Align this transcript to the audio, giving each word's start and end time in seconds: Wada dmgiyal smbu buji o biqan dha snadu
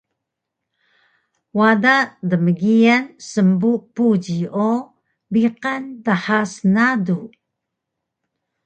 Wada 1.57 1.95
dmgiyal 2.29 3.03
smbu 3.29 3.71
buji 3.95 4.39
o 4.69 4.69
biqan 5.31 5.81
dha 6.05 6.39
snadu 6.53 7.19